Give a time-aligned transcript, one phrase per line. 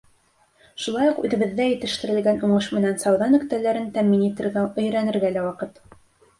[0.85, 5.83] Шулай уҡ үҙебеҙҙә етештерелгән уңыш менән сауҙа нөктәләрен тәьмин итергә өйрәнергә лә ваҡыт.